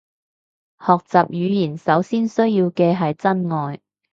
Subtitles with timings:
[0.79, 3.79] 學習語言首先需要嘅係真愛